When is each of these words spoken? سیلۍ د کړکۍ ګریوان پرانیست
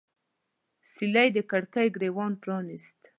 سیلۍ 0.93 1.27
د 1.33 1.37
کړکۍ 1.49 1.87
ګریوان 1.95 2.31
پرانیست 2.41 2.97